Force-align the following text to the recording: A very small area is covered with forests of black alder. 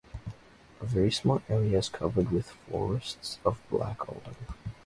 A 0.79 0.85
very 0.87 1.11
small 1.11 1.43
area 1.47 1.77
is 1.77 1.87
covered 1.87 2.31
with 2.31 2.49
forests 2.71 3.37
of 3.45 3.61
black 3.69 4.09
alder. 4.09 4.33